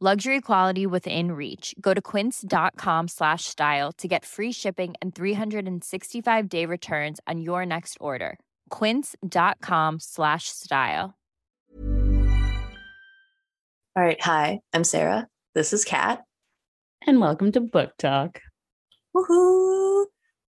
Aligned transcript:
Luxury 0.00 0.40
quality 0.40 0.86
within 0.86 1.32
reach. 1.32 1.74
Go 1.80 1.92
to 1.92 2.00
quince.com 2.00 3.08
slash 3.08 3.46
style 3.46 3.90
to 3.94 4.06
get 4.06 4.24
free 4.24 4.52
shipping 4.52 4.94
and 5.02 5.12
365 5.12 6.48
day 6.48 6.64
returns 6.66 7.18
on 7.26 7.40
your 7.40 7.66
next 7.66 7.96
order. 8.00 8.38
Quince.com 8.70 9.98
slash 9.98 10.44
style. 10.50 11.18
All 13.96 14.04
right. 14.04 14.20
Hi, 14.20 14.60
I'm 14.72 14.84
Sarah. 14.84 15.26
This 15.56 15.72
is 15.72 15.84
Kat. 15.84 16.22
And 17.04 17.20
welcome 17.20 17.50
to 17.50 17.60
Book 17.60 17.90
Talk. 17.98 18.40
Woohoo! 19.16 20.04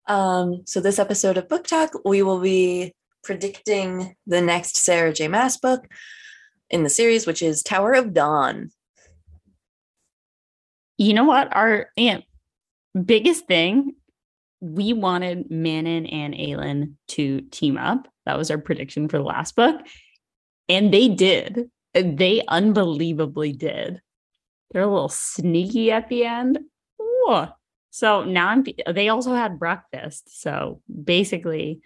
Um, 0.09 0.63
so 0.67 0.81
this 0.81 0.99
episode 0.99 1.37
of 1.37 1.49
Book 1.49 1.69
Talk, 1.69 1.93
we 2.05 2.21
will 2.21 2.41
be 2.41 2.95
predicting 3.23 4.17
the 4.27 4.41
next 4.41 4.79
Sarah 4.79 5.13
J. 5.13 5.29
Maas 5.29 5.57
book 5.57 5.87
in 6.69 6.83
the 6.83 6.91
series, 6.91 7.29
which 7.29 7.43
is 7.43 7.63
Tower 7.63 7.93
of 7.93 8.13
Dawn. 8.13 8.71
You 10.99 11.15
know 11.15 11.25
what? 11.25 11.55
Our 11.55 11.91
yeah, 11.97 12.21
biggest 13.05 13.47
thing, 13.47 13.95
we 14.61 14.93
wanted 14.93 15.51
Manon 15.51 16.07
and 16.07 16.35
Aelin 16.35 16.95
to 17.09 17.43
team 17.43 17.77
up. 17.77 18.09
That 18.25 18.39
was 18.39 18.51
our 18.51 18.59
prediction 18.59 19.09
for 19.09 19.19
the 19.19 19.25
last 19.25 19.55
book. 19.57 19.81
And 20.69 20.93
they 20.93 21.09
did. 21.09 21.71
They 21.95 22.43
unbelievably 22.49 23.53
did. 23.53 24.01
They're 24.73 24.83
a 24.83 24.87
little 24.93 25.09
sneaky 25.09 25.93
at 25.93 26.09
the 26.09 26.25
end. 26.25 26.59
Ooh. 27.01 27.47
So 27.91 28.25
now 28.25 28.49
I'm 28.49 28.65
they 28.93 29.09
also 29.09 29.35
had 29.35 29.59
breakfast. 29.59 30.41
So 30.43 30.81
basically, 31.05 31.81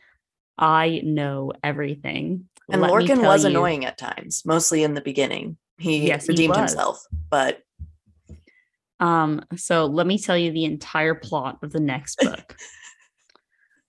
I 0.59 1.03
know 1.05 1.53
everything. 1.63 2.49
And 2.71 2.81
Let 2.83 2.91
Lorcan 2.91 3.23
was 3.23 3.45
you- 3.45 3.51
annoying 3.51 3.85
at 3.85 3.99
times, 3.99 4.43
mostly 4.47 4.83
in 4.83 4.95
the 4.95 5.01
beginning. 5.01 5.57
He 5.79 6.07
Yes, 6.07 6.29
redeemed 6.29 6.51
was. 6.51 6.59
himself, 6.71 7.07
but 7.31 7.63
Um, 9.01 9.43
so 9.57 9.87
let 9.87 10.07
me 10.07 10.19
tell 10.19 10.37
you 10.37 10.53
the 10.53 10.65
entire 10.65 11.15
plot 11.15 11.59
of 11.63 11.73
the 11.73 11.81
next 11.81 12.19
book. 12.21 12.57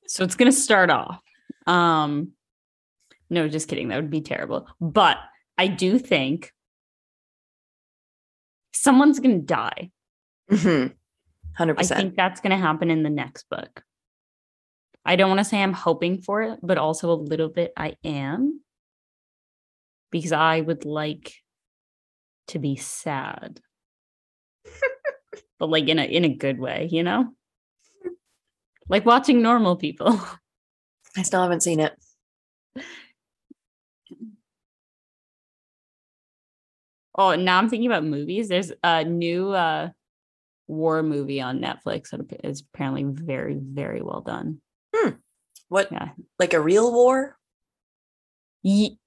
so 0.08 0.24
it's 0.24 0.36
gonna 0.36 0.52
start 0.52 0.90
off. 0.90 1.22
Um, 1.68 2.32
no, 3.30 3.48
just 3.48 3.68
kidding. 3.68 3.90
That 3.90 3.98
would 3.98 4.10
be 4.10 4.22
terrible. 4.22 4.68
But 4.80 5.18
I 5.58 5.68
do 5.68 6.00
think 6.00 6.52
someone's 8.74 9.20
gonna 9.20 9.40
die. 9.40 9.92
mhm, 10.50 10.94
100%. 11.60 11.78
I 11.78 11.84
think 11.84 12.16
that's 12.16 12.42
gonna 12.42 12.58
happen 12.58 12.90
in 12.90 13.04
the 13.04 13.10
next 13.10 13.50
book. 13.50 13.84
I 15.04 15.16
don't 15.16 15.30
want 15.30 15.40
to 15.40 15.46
say 15.46 15.62
I'm 15.62 15.74
hoping 15.74 16.22
for 16.22 16.42
it, 16.44 16.60
but 16.62 16.78
also 16.78 17.12
a 17.12 17.16
little 17.16 17.50
bit 17.50 17.74
I 17.76 17.96
am. 18.04 18.62
Because 20.12 20.32
I 20.32 20.62
would 20.62 20.86
like 20.86 21.34
to 22.50 22.60
be 22.60 22.76
sad. 22.76 23.62
but 25.62 25.70
like 25.70 25.88
in 25.88 26.00
a 26.00 26.04
in 26.04 26.26
a 26.26 26.30
good 26.36 26.58
way, 26.58 26.90
you 26.92 27.04
know? 27.04 27.32
Like 28.90 29.06
watching 29.06 29.44
normal 29.44 29.76
people. 29.76 30.20
I 31.18 31.22
still 31.22 31.44
haven't 31.44 31.62
seen 31.62 31.80
it. 31.80 31.94
Oh, 37.16 37.36
now 37.36 37.58
I'm 37.60 37.70
thinking 37.70 37.88
about 37.92 38.04
movies. 38.06 38.48
There's 38.50 38.72
a 38.84 39.04
new 39.04 39.50
uh 39.52 39.90
war 40.68 41.04
movie 41.04 41.42
on 41.42 41.60
Netflix 41.60 42.10
that 42.12 42.44
is 42.44 42.62
apparently 42.74 43.04
very, 43.04 43.56
very 43.62 44.02
well 44.02 44.22
done. 44.22 44.62
What, 45.70 45.90
Yeah. 45.92 46.10
like 46.40 46.54
a 46.54 46.60
real 46.60 46.92
war 46.92 47.38
Ye- 48.64 48.98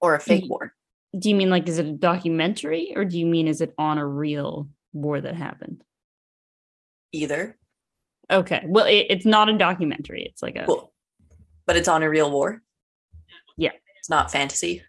or 0.00 0.14
a 0.14 0.20
fake 0.20 0.44
Ye- 0.44 0.48
war? 0.48 0.72
Do 1.18 1.28
you 1.28 1.34
mean 1.34 1.50
like 1.50 1.68
is 1.68 1.78
it 1.78 1.86
a 1.86 1.92
documentary 1.92 2.92
or 2.96 3.04
do 3.04 3.18
you 3.18 3.26
mean 3.26 3.46
is 3.48 3.60
it 3.60 3.74
on 3.78 3.98
a 3.98 4.06
real 4.06 4.68
war 4.92 5.20
that 5.20 5.34
happened? 5.34 5.82
Either. 7.12 7.58
Okay. 8.30 8.62
Well, 8.66 8.86
it, 8.86 9.06
it's 9.10 9.26
not 9.26 9.48
a 9.50 9.58
documentary. 9.58 10.22
It's 10.24 10.42
like 10.42 10.56
a 10.56 10.64
Cool. 10.64 10.92
But 11.66 11.76
it's 11.76 11.88
on 11.88 12.02
a 12.02 12.08
real 12.08 12.30
war? 12.30 12.62
Yeah. 13.56 13.72
It's 13.98 14.08
not 14.10 14.30
fantasy. 14.32 14.82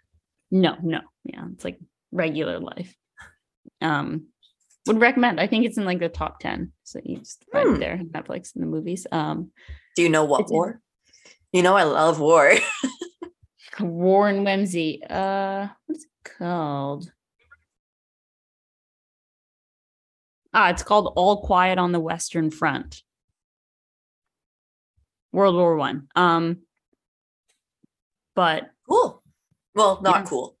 no, 0.50 0.76
no. 0.82 1.00
Yeah, 1.24 1.44
it's 1.52 1.64
like 1.64 1.78
regular 2.12 2.58
life. 2.58 2.94
Um 3.80 4.28
would 4.86 5.00
recommend. 5.00 5.40
I 5.40 5.46
think 5.46 5.64
it's 5.64 5.78
in 5.78 5.84
like 5.86 5.98
the 5.98 6.08
top 6.10 6.40
10. 6.40 6.72
So 6.84 7.00
you 7.04 7.18
just 7.18 7.44
find 7.52 7.68
Hmm. 7.68 7.74
it 7.76 7.78
there, 7.78 7.98
Netflix 8.04 8.54
and 8.54 8.62
the 8.62 8.66
movies. 8.68 9.06
Um 9.12 9.50
Do 9.96 10.02
you 10.02 10.08
know 10.08 10.24
what 10.24 10.42
It's 10.42 10.50
in- 10.50 10.56
war? 10.56 10.80
You 11.52 11.62
know, 11.62 11.76
I 11.76 11.84
love 11.84 12.18
war. 12.20 12.52
war 13.80 14.28
and 14.28 14.44
Whimsy. 14.44 15.02
Uh 15.08 15.68
what's 15.86 16.04
it 16.04 16.10
called? 16.24 17.12
Ah, 20.52 20.70
it's 20.70 20.82
called 20.82 21.12
All 21.16 21.42
Quiet 21.42 21.78
on 21.78 21.92
the 21.92 22.00
Western 22.00 22.50
Front. 22.50 23.02
World 25.32 25.56
War 25.56 25.76
One. 25.76 26.08
Um 26.14 26.58
but 28.36 28.70
cool. 28.88 29.22
Well, 29.74 30.00
not 30.02 30.20
Yeah. 30.20 30.24
cool. 30.26 30.56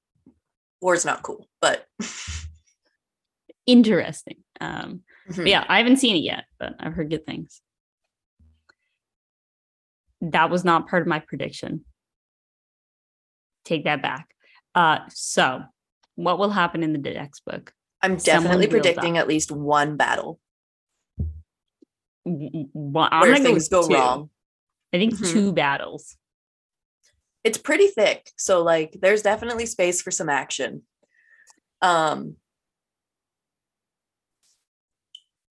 War's 0.80 1.04
not 1.04 1.22
cool, 1.22 1.48
but 1.60 1.86
interesting. 3.66 4.42
Um 4.60 5.02
Mhm. 5.28 5.48
yeah, 5.48 5.64
I 5.68 5.78
haven't 5.78 5.96
seen 5.98 6.16
it 6.16 6.20
yet, 6.24 6.44
but 6.58 6.74
I've 6.80 6.92
heard 6.94 7.08
good 7.10 7.24
things. 7.24 7.60
That 10.20 10.50
was 10.50 10.64
not 10.64 10.88
part 10.88 11.02
of 11.02 11.08
my 11.08 11.20
prediction. 11.20 11.84
Take 13.64 13.84
that 13.84 14.02
back. 14.02 14.33
Uh 14.74 14.98
so 15.08 15.62
what 16.16 16.38
will 16.38 16.50
happen 16.50 16.82
in 16.82 16.92
the 16.92 16.98
next 16.98 17.44
book? 17.44 17.72
I'm 18.02 18.16
definitely 18.16 18.66
predicting 18.66 19.16
at 19.18 19.28
least 19.28 19.50
one 19.50 19.96
battle 19.96 20.38
Well, 22.26 23.08
I'm 23.10 23.20
where 23.22 23.36
go 23.36 23.42
things 23.42 23.68
go 23.68 23.86
wrong. 23.88 24.30
I 24.92 24.98
think 24.98 25.14
Mhm. 25.14 25.32
two 25.32 25.52
battles. 25.52 26.16
It's 27.42 27.58
pretty 27.58 27.88
thick, 27.88 28.30
so 28.36 28.62
like 28.62 28.96
there's 29.00 29.22
definitely 29.22 29.66
space 29.66 30.00
for 30.00 30.10
some 30.10 30.28
action. 30.28 30.82
Um 31.82 32.36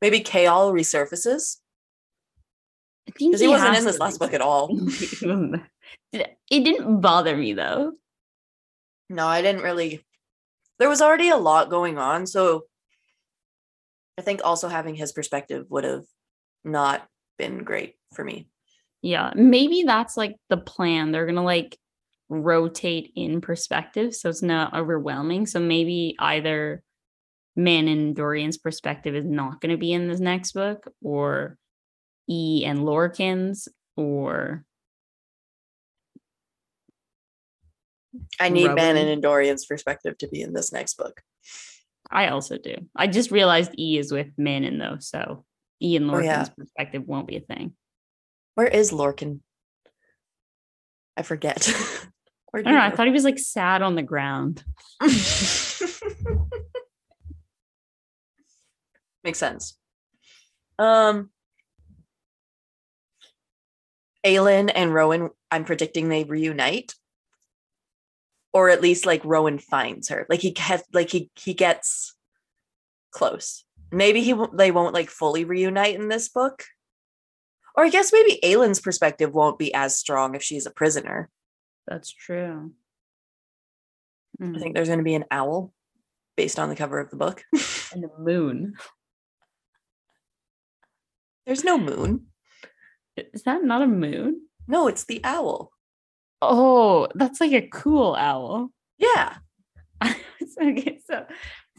maybe 0.02 0.20
Chaol 0.22 0.74
resurfaces 0.74 1.58
I 3.08 3.12
think 3.12 3.32
because 3.32 3.42
he 3.42 3.48
wasn't 3.48 3.76
in 3.78 3.86
this 3.86 4.00
last 4.00 4.20
book 4.20 4.34
at 4.34 4.42
all. 4.42 4.70
it 6.14 6.38
didn't 6.50 7.02
bother 7.02 7.36
me 7.38 7.54
though. 7.54 7.94
No, 9.10 9.28
I 9.28 9.42
didn't 9.42 9.64
really. 9.64 10.06
There 10.80 10.90
was 10.90 11.02
already 11.02 11.30
a 11.30 11.38
lot 11.38 11.70
going 11.70 11.98
on, 11.98 12.26
so 12.26 12.64
I 14.18 14.22
think 14.22 14.42
also 14.44 14.68
having 14.68 14.96
his 14.96 15.12
perspective 15.12 15.66
would 15.70 15.84
have 15.84 16.06
not 16.64 17.08
been 17.38 17.64
great 17.64 17.96
for 18.14 18.24
me. 18.24 18.48
Yeah, 19.02 19.32
maybe 19.36 19.84
that's 19.84 20.16
like 20.16 20.36
the 20.50 20.58
plan. 20.58 21.12
They're 21.12 21.26
gonna 21.26 21.44
like 21.44 21.78
rotate 22.30 23.12
in 23.16 23.42
perspective, 23.42 24.16
so 24.16 24.30
it's 24.30 24.42
not 24.42 24.74
overwhelming. 24.74 25.46
So 25.46 25.60
maybe 25.60 26.16
either 26.20 26.82
Manon 27.56 28.00
and 28.00 28.16
Dorian's 28.16 28.58
perspective 28.58 29.16
is 29.16 29.26
not 29.26 29.62
gonna 29.62 29.78
be 29.78 29.94
in 29.94 30.08
this 30.08 30.20
next 30.20 30.54
book, 30.54 30.88
or 31.02 31.58
E 32.30 32.64
and 32.66 32.86
Lorcan's, 32.86 33.68
or 33.96 34.64
I 38.40 38.50
need. 38.50 38.74
Manon 38.74 39.08
and 39.08 39.22
Dorian's 39.22 39.66
perspective 39.66 40.18
to 40.20 40.28
be 40.28 40.42
in 40.42 40.54
this 40.54 40.72
next 40.72 40.98
book. 40.98 41.22
I 42.12 42.28
also 42.28 42.58
do. 42.58 42.76
I 42.96 43.08
just 43.08 43.32
realized 43.32 43.74
E 43.78 43.98
is 43.98 44.12
with 44.12 44.28
Manon 44.38 44.78
though, 44.78 44.98
so 45.00 45.46
E 45.82 45.96
and 45.96 46.10
Oh, 46.12 46.20
yeah. 46.20 46.46
perspective 46.58 47.04
won't 47.08 47.28
be 47.28 47.38
a 47.38 47.42
thing. 47.42 47.74
Where 48.56 48.68
is 48.68 48.92
Lorcan? 48.92 49.40
I 51.18 51.24
forget. 51.24 51.68
I 52.56 52.62
don't 52.62 52.74
know. 52.74 52.80
I 52.82 52.92
thought 52.92 53.08
he 53.08 53.12
was 53.12 53.24
like 53.24 53.40
sad 53.40 53.82
on 53.82 53.96
the 53.96 54.04
ground. 54.04 54.64
Makes 59.24 59.40
sense. 59.40 59.78
Um 60.78 61.30
Aelin 64.26 64.72
and 64.74 64.94
Rowan, 64.94 65.30
I'm 65.52 65.66
predicting 65.66 66.08
they 66.10 66.24
reunite. 66.24 66.94
Or 68.54 68.70
at 68.70 68.82
least 68.82 69.06
like 69.06 69.26
Rowan 69.26 69.58
finds 69.60 70.10
her. 70.10 70.26
Like 70.30 70.42
he 70.42 70.52
gets 70.52 70.84
like 70.94 71.10
he 71.10 71.30
he 71.36 71.54
gets 71.54 72.16
close 73.12 73.64
maybe 73.94 74.22
he 74.24 74.34
they 74.54 74.72
won't 74.72 74.94
like 74.94 75.10
fully 75.10 75.46
reunite 75.46 75.96
in 75.96 76.10
this 76.10 76.28
book. 76.28 76.64
Or 77.76 77.86
I 77.86 77.90
guess 77.90 78.12
maybe 78.12 78.40
Aelin's 78.44 78.80
perspective 78.80 79.34
won't 79.34 79.60
be 79.60 79.74
as 79.74 79.96
strong 79.96 80.36
if 80.36 80.44
she's 80.44 80.66
a 80.66 80.72
prisoner. 80.72 81.30
That's 81.88 82.12
true. 82.12 82.72
I 84.42 84.44
Mm. 84.46 84.60
think 84.60 84.74
there's 84.74 84.88
going 84.88 84.98
to 85.00 85.04
be 85.04 85.14
an 85.14 85.26
owl 85.30 85.72
based 86.36 86.58
on 86.58 86.70
the 86.70 86.76
cover 86.76 87.00
of 87.00 87.12
the 87.12 87.16
book. 87.18 87.44
And 87.94 88.04
the 88.04 88.10
moon. 88.18 88.74
there's 91.46 91.64
no 91.64 91.78
moon. 91.78 92.28
Is 93.16 93.44
that 93.44 93.64
not 93.64 93.84
a 93.84 93.88
moon? 93.88 94.48
No, 94.68 94.88
it's 94.88 95.04
the 95.04 95.22
owl. 95.24 95.72
Oh, 96.52 97.08
that's 97.16 97.42
like 97.42 97.54
a 97.54 97.68
cool 97.68 98.16
owl. 98.16 98.72
Yeah. 98.98 99.38
okay, 100.62 101.00
so 101.06 101.26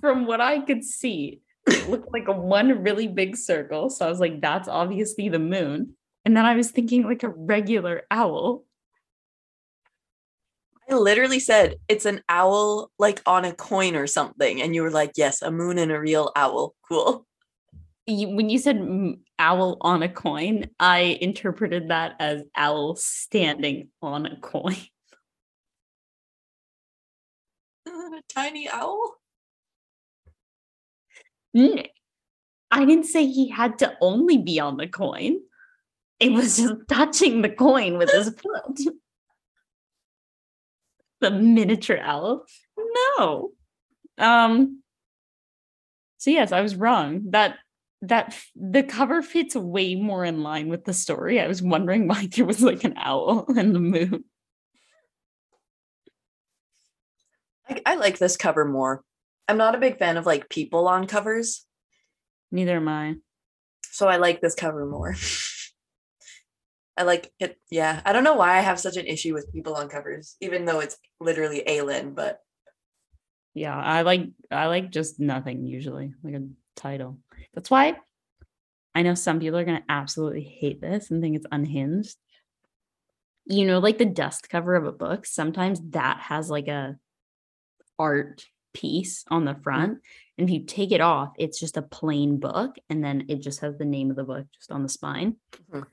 from 0.01 0.27
what 0.27 0.41
I 0.41 0.61
could 0.61 0.85
see, 0.85 1.41
it 1.67 1.89
looked 1.89 2.13
like 2.13 2.29
a 2.29 2.33
one 2.33 2.83
really 2.83 3.09
big 3.09 3.37
circle. 3.37 3.91
So 3.91 4.07
I 4.07 4.09
was 4.09 4.21
like, 4.21 4.41
that's 4.41 4.69
obviously 4.69 5.29
the 5.29 5.39
moon. 5.39 5.95
And 6.25 6.37
then 6.37 6.45
I 6.45 6.55
was 6.55 6.71
thinking 6.71 7.05
like 7.05 7.23
a 7.23 7.29
regular 7.29 8.03
owl. 8.11 8.65
I 10.89 10.95
literally 10.95 11.41
said 11.41 11.77
it's 11.89 12.05
an 12.05 12.23
owl 12.29 12.91
like 12.99 13.23
on 13.25 13.45
a 13.45 13.55
coin 13.55 13.97
or 13.97 14.07
something. 14.07 14.61
And 14.61 14.75
you 14.75 14.83
were 14.83 14.91
like, 14.91 15.13
yes, 15.17 15.41
a 15.41 15.51
moon 15.51 15.79
and 15.79 15.91
a 15.91 16.01
real 16.01 16.31
owl. 16.37 16.75
Cool. 16.87 17.27
You, 18.07 18.31
when 18.31 18.51
you 18.51 18.59
said 18.59 18.87
owl 19.39 19.79
on 19.81 20.03
a 20.03 20.09
coin, 20.09 20.69
I 20.79 21.19
interpreted 21.21 21.89
that 21.89 22.17
as 22.21 22.43
owl 22.55 22.97
standing 22.97 23.89
on 24.03 24.27
a 24.27 24.39
coin. 24.41 24.77
a 28.15 28.23
tiny 28.29 28.69
owl? 28.69 29.17
I 32.71 32.85
didn't 32.85 33.05
say 33.05 33.27
he 33.27 33.49
had 33.49 33.79
to 33.79 33.97
only 34.01 34.39
be 34.39 34.59
on 34.61 34.77
the 34.77 34.89
coin. 34.89 35.39
It 36.21 36.33
was 36.33 36.57
just 36.57 36.75
touching 36.89 37.43
the 37.43 37.51
coin 37.51 37.99
with 37.99 38.11
his 38.11 38.29
foot. 38.41 38.95
the 41.21 41.31
miniature 41.31 41.99
owl. 41.99 42.45
No. 43.19 43.53
Um 44.19 44.83
so 46.19 46.31
yes, 46.31 46.53
I 46.53 46.63
was 46.63 46.75
wrong. 46.75 47.31
That 47.31 47.59
that 48.09 48.37
the 48.55 48.83
cover 48.83 49.23
fits 49.23 49.55
way 49.55 49.95
more 49.95 50.25
in 50.25 50.43
line 50.43 50.69
with 50.69 50.85
the 50.85 50.93
story. 50.93 51.41
I 51.41 51.47
was 51.47 51.63
wondering 51.63 52.09
why 52.09 52.27
there 52.37 52.45
was 52.45 52.63
like 52.63 52.85
an 52.85 52.95
owl 52.97 53.47
and 53.57 53.75
the 53.75 53.81
moon. 53.81 54.25
I, 57.69 57.81
I 57.87 57.95
like 57.97 58.19
this 58.19 58.37
cover 58.37 58.65
more. 58.65 59.03
I'm 59.49 59.57
not 59.57 59.75
a 59.75 59.79
big 59.79 59.99
fan 59.99 60.17
of 60.17 60.27
like 60.27 60.49
people 60.49 60.89
on 60.89 61.07
covers. 61.07 61.67
Neither 62.51 62.77
am 62.77 62.89
I. 62.89 63.17
So 63.91 64.09
I 64.09 64.17
like 64.17 64.41
this 64.41 64.55
cover 64.55 64.87
more. 64.87 65.15
I 66.97 67.03
like 67.03 67.33
it. 67.41 67.59
Yeah. 67.71 68.01
I 68.05 68.13
don't 68.13 68.25
know 68.25 68.35
why 68.35 68.57
I 68.57 68.61
have 68.61 68.79
such 68.79 68.97
an 68.97 69.07
issue 69.07 69.35
with 69.35 69.53
people 69.53 69.75
on 69.75 69.89
covers, 69.89 70.37
even 70.41 70.65
though 70.65 70.81
it's 70.81 70.97
literally 71.21 71.63
Aelin, 71.67 72.15
but 72.15 72.41
Yeah, 73.55 73.77
I 73.77 74.03
like 74.03 74.29
I 74.51 74.67
like 74.67 74.91
just 74.91 75.19
nothing 75.19 75.65
usually, 75.67 76.13
like 76.23 76.35
a 76.35 76.47
title. 76.77 77.19
That's 77.53 77.71
why 77.71 77.97
I 78.95 79.03
know 79.03 79.15
some 79.15 79.41
people 79.41 79.59
are 79.59 79.65
gonna 79.65 79.85
absolutely 79.89 80.43
hate 80.45 80.81
this 80.81 81.11
and 81.11 81.21
think 81.21 81.37
it's 81.37 81.47
unhinged. 81.51 82.17
You 83.47 83.67
know, 83.67 83.79
like 83.79 83.99
the 83.99 84.07
dust 84.07 84.49
cover 84.49 84.75
of 84.75 84.87
a 84.87 84.93
book, 84.93 85.27
sometimes 85.27 85.81
that 85.91 86.19
has 86.19 86.49
like 86.49 86.69
a 86.69 86.97
art 87.99 88.45
piece 88.73 89.25
on 89.31 89.45
the 89.45 89.55
front. 89.55 89.99
And 90.39 90.49
if 90.49 90.53
you 90.53 90.65
take 90.65 90.91
it 90.93 91.01
off, 91.01 91.33
it's 91.39 91.61
just 91.61 91.77
a 91.77 91.83
plain 91.83 92.39
book, 92.39 92.77
and 92.89 93.05
then 93.05 93.27
it 93.29 93.41
just 93.41 93.61
has 93.61 93.77
the 93.77 93.85
name 93.85 94.11
of 94.11 94.17
the 94.17 94.25
book 94.25 94.47
just 94.55 94.73
on 94.73 94.83
the 94.83 94.89
spine. 94.89 95.37
Mhm. 95.71 95.87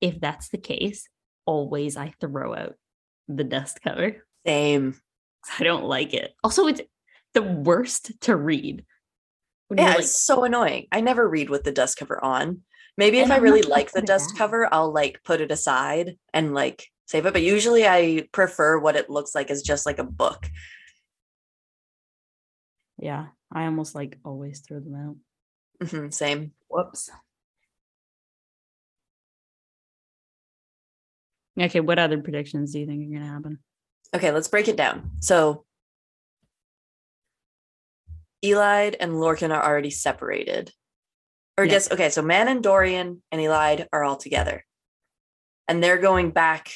If 0.00 0.20
that's 0.20 0.48
the 0.48 0.58
case, 0.58 1.08
always 1.44 1.96
I 1.96 2.14
throw 2.20 2.54
out 2.54 2.76
the 3.28 3.44
dust 3.44 3.80
cover. 3.82 4.26
same. 4.46 5.00
I 5.58 5.64
don't 5.64 5.84
like 5.84 6.14
it. 6.14 6.34
Also, 6.42 6.66
it's 6.66 6.80
the 7.34 7.42
worst 7.42 8.12
to 8.22 8.36
read. 8.36 8.84
Yeah, 9.76 9.90
like, 9.90 10.00
it's 10.00 10.22
so 10.22 10.44
annoying. 10.44 10.86
I 10.92 11.00
never 11.00 11.28
read 11.28 11.50
with 11.50 11.64
the 11.64 11.72
dust 11.72 11.96
cover 11.96 12.22
on. 12.22 12.62
Maybe 12.96 13.20
if 13.20 13.30
I 13.30 13.38
really 13.38 13.62
like 13.62 13.90
the 13.92 14.02
dust 14.02 14.36
cover, 14.36 14.68
I'll 14.72 14.92
like 14.92 15.22
put 15.24 15.40
it 15.40 15.50
aside 15.50 16.18
and 16.34 16.52
like 16.52 16.88
save 17.06 17.24
it. 17.26 17.32
But 17.32 17.42
usually 17.42 17.86
I 17.86 18.28
prefer 18.32 18.78
what 18.78 18.96
it 18.96 19.08
looks 19.08 19.34
like 19.34 19.50
as 19.50 19.62
just 19.62 19.86
like 19.86 19.98
a 19.98 20.04
book. 20.04 20.46
yeah, 22.98 23.28
I 23.52 23.64
almost 23.64 23.94
like 23.94 24.18
always 24.24 24.60
throw 24.60 24.78
them 24.80 24.94
out. 24.94 25.86
Mhm, 25.86 26.12
same. 26.12 26.52
Whoops. 26.68 27.10
Okay, 31.60 31.80
what 31.80 31.98
other 31.98 32.20
predictions 32.20 32.72
do 32.72 32.80
you 32.80 32.86
think 32.86 33.02
are 33.06 33.10
going 33.10 33.26
to 33.26 33.32
happen? 33.32 33.58
Okay, 34.14 34.30
let's 34.30 34.48
break 34.48 34.68
it 34.68 34.76
down. 34.76 35.10
So 35.20 35.64
Elide 38.44 38.96
and 39.00 39.12
Lorcan 39.12 39.50
are 39.50 39.64
already 39.64 39.90
separated. 39.90 40.72
Or 41.58 41.64
I 41.64 41.66
guess 41.66 41.90
okay, 41.90 42.08
so 42.08 42.22
Manon 42.22 42.48
and 42.48 42.62
Dorian 42.62 43.22
and 43.30 43.40
Elide 43.40 43.86
are 43.92 44.04
all 44.04 44.16
together. 44.16 44.64
And 45.68 45.82
they're 45.82 45.98
going 45.98 46.30
back 46.30 46.72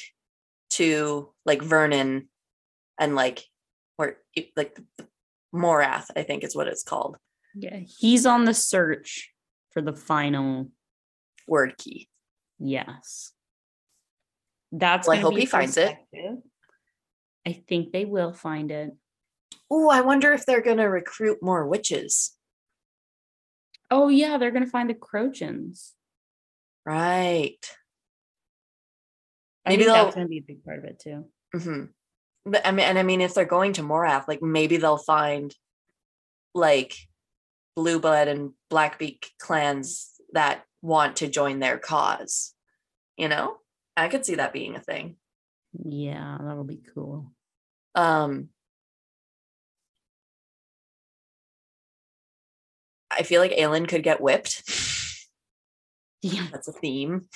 to 0.71 1.33
like 1.45 1.61
Vernon 1.61 2.29
and 2.99 3.15
like 3.15 3.43
or 3.97 4.17
like 4.55 4.79
Morath, 5.53 6.05
I 6.15 6.23
think 6.23 6.43
is 6.43 6.55
what 6.55 6.67
it's 6.67 6.83
called. 6.83 7.17
Yeah, 7.55 7.79
he's 7.99 8.25
on 8.25 8.45
the 8.45 8.53
search 8.53 9.31
for 9.71 9.81
the 9.81 9.93
final 9.93 10.69
Wyrdkey. 11.49 12.07
yes. 12.59 13.33
That's 14.71 15.07
Well, 15.07 15.17
I 15.17 15.21
hope 15.21 15.33
be 15.33 15.41
he 15.41 15.45
finds 15.45 15.77
it. 15.77 15.95
I 17.45 17.53
think 17.53 17.93
they 17.93 18.03
will 18.03 18.33
find 18.33 18.69
it. 18.69 18.91
Oh, 19.69 19.89
I 19.89 20.01
wonder 20.01 20.31
if 20.33 20.45
they're 20.45 20.61
gonna 20.61 20.89
recruit 20.89 21.39
more 21.41 21.67
witches. 21.67 22.35
Oh 23.89 24.07
yeah, 24.07 24.37
they're 24.37 24.51
gonna 24.51 24.65
find 24.65 24.89
the 24.89 24.93
Crochans. 24.93 25.91
Right. 26.85 27.57
I 29.65 29.71
Maybe 29.71 29.83
that's 29.85 30.15
gonna 30.15 30.27
be 30.27 30.37
a 30.37 30.43
big 30.47 30.63
part 30.63 30.79
of 30.79 30.85
it 30.85 30.99
too. 30.99 31.25
hmm 31.53 31.85
But 32.45 32.65
I 32.65 32.71
mean, 32.71 32.85
and 32.85 32.97
I 32.97 33.03
mean, 33.03 33.21
if 33.21 33.33
they're 33.33 33.45
going 33.45 33.73
to 33.73 33.81
Morath, 33.83 34.27
like 34.27 34.41
maybe 34.41 34.77
they'll 34.77 34.97
find 34.97 35.53
like 36.53 36.95
Blue 37.75 37.99
Blood 37.99 38.27
and 38.27 38.51
Blackbeak 38.71 39.25
clans 39.39 40.13
that 40.33 40.63
want 40.81 41.17
to 41.17 41.27
join 41.27 41.59
their 41.59 41.77
cause. 41.77 42.53
You 43.17 43.27
know, 43.27 43.57
I 43.95 44.07
could 44.07 44.25
see 44.25 44.35
that 44.35 44.53
being 44.53 44.75
a 44.75 44.79
thing. 44.79 45.17
Yeah, 45.83 46.37
that'll 46.41 46.63
be 46.63 46.81
cool. 46.93 47.33
Um, 47.95 48.49
I 53.17 53.23
feel 53.23 53.41
like 53.41 53.51
Aelin 53.51 53.87
could 53.87 54.03
get 54.03 54.21
whipped. 54.21 54.63
Yeah, 56.21 56.47
That's 56.51 56.67
a 56.67 56.71
theme. 56.71 57.27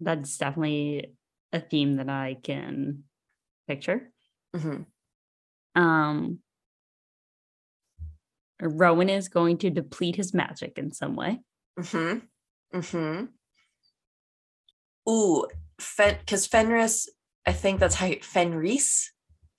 that's 0.00 0.36
definitely 0.38 1.12
a 1.52 1.60
theme 1.60 1.96
that 1.96 2.08
I 2.08 2.36
can 2.42 3.04
picture. 3.68 4.10
hmm 4.54 4.82
Um 5.74 6.40
Rowan 8.60 9.10
is 9.10 9.28
going 9.28 9.58
to 9.58 9.70
deplete 9.70 10.16
his 10.16 10.32
magic 10.32 10.78
in 10.78 10.92
some 10.92 11.14
way. 11.14 11.40
hmm 11.78 12.18
hmm 12.72 13.24
Ooh, 15.08 15.46
Fen 15.78 16.16
because 16.20 16.46
Fenris, 16.46 17.08
I 17.46 17.52
think 17.52 17.78
that's 17.80 17.94
how 17.94 18.06
you, 18.06 18.18
Fenris. 18.22 18.82
Is 18.82 19.12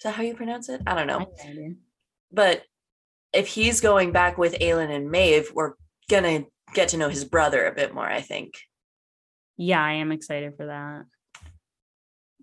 that 0.03 0.15
how 0.15 0.23
you 0.23 0.35
pronounce 0.35 0.67
it? 0.69 0.81
I 0.85 0.93
don't 0.95 1.07
know. 1.07 1.31
idea. 1.47 1.75
But 2.31 2.63
if 3.34 3.48
he's 3.48 3.81
going 3.81 4.12
back 4.12 4.38
with 4.38 4.60
Aelin 4.60 4.89
and 4.89 5.12
Maeve, 5.12 5.51
we're 5.53 5.74
gonna 6.10 6.46
get 6.74 6.89
to 6.89 6.98
know 6.98 7.10
his 7.10 7.25
brother 7.25 7.65
a 7.65 7.75
bit 7.75 7.93
more, 7.93 8.07
I 8.07 8.22
think. 8.22 8.55
Yeah, 9.57 9.84
I 9.84 9.93
am 9.93 10.12
excited 10.12 10.53
for 10.55 10.67
that. 10.67 11.05